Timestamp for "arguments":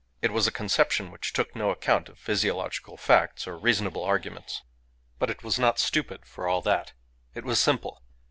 4.03-4.63